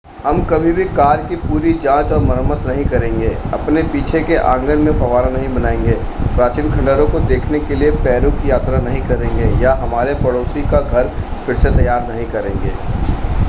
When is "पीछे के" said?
3.83-4.35